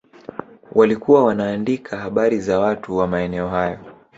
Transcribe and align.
Walikuwa 0.75 1.23
wanaandika 1.25 1.97
habari 1.97 2.39
za 2.39 2.59
watu 2.59 2.97
wa 2.97 3.07
maeneo 3.07 3.49
hayo 3.49 3.79